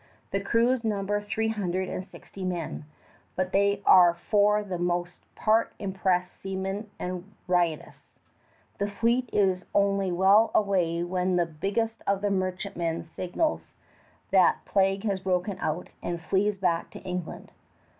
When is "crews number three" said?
0.39-1.49